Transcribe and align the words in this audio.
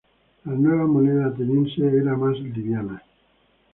La 0.45 0.53
nueva 0.53 0.87
moneda 0.87 1.27
ateniense 1.27 1.83
era 1.95 2.17
más 2.17 2.35
liviana. 2.39 3.03